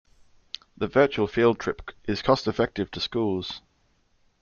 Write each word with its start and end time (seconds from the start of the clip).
The 0.75 0.87
virtual 0.87 1.27
field 1.27 1.59
trip 1.59 1.91
is 2.05 2.23
cost 2.23 2.47
effective 2.47 2.89
to 2.89 2.99
schools. 2.99 3.61